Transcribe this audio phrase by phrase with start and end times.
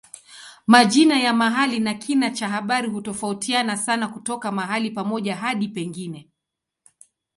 [0.67, 6.29] Majina ya mahali na kina cha habari hutofautiana sana kutoka mahali pamoja hadi pengine.